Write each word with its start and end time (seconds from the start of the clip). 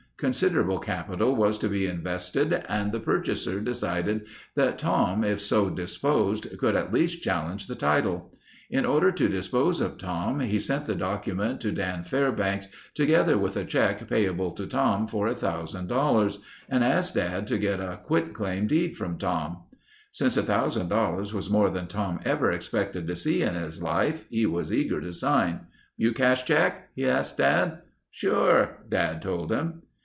Considerable 0.17 0.77
capital 0.77 1.35
was 1.35 1.57
to 1.57 1.67
be 1.67 1.87
invested 1.87 2.53
and 2.69 2.91
the 2.91 2.99
purchaser 2.99 3.59
decided 3.59 4.27
that 4.55 4.77
Tom, 4.77 5.23
if 5.23 5.41
so 5.41 5.71
disposed, 5.71 6.45
could 6.59 6.75
at 6.75 6.93
least 6.93 7.23
challenge 7.23 7.65
the 7.65 7.73
title. 7.73 8.31
In 8.69 8.85
order 8.85 9.11
to 9.11 9.27
dispose 9.27 9.81
of 9.81 9.97
Tom 9.97 10.39
he 10.39 10.59
sent 10.59 10.85
the 10.85 10.93
document 10.93 11.59
to 11.61 11.71
Dad 11.71 12.05
Fairbanks 12.05 12.67
together 12.93 13.35
with 13.35 13.57
a 13.57 13.65
check 13.65 14.07
payable 14.07 14.51
to 14.51 14.67
Tom 14.67 15.07
for 15.07 15.27
$1000 15.27 16.37
and 16.69 16.83
asked 16.83 17.15
Dad 17.15 17.47
to 17.47 17.57
get 17.57 17.79
a 17.79 17.99
quit 18.03 18.33
claim 18.35 18.67
deed 18.67 18.95
from 18.95 19.17
Tom. 19.17 19.63
Since 20.11 20.37
$1000 20.37 21.33
was 21.33 21.49
more 21.49 21.71
than 21.71 21.87
Tom 21.87 22.19
ever 22.23 22.51
expected 22.51 23.07
to 23.07 23.15
see 23.15 23.41
in 23.41 23.55
his 23.55 23.81
life 23.81 24.25
he 24.29 24.45
was 24.45 24.71
eager 24.71 25.01
to 25.01 25.13
sign. 25.13 25.61
"You 25.97 26.11
cash 26.13 26.45
check?" 26.45 26.89
he 26.95 27.07
asked 27.07 27.39
Dad. 27.39 27.79
"Sure," 28.11 28.83
Dad 28.87 29.19
told 29.23 29.51
him. 29.51 29.81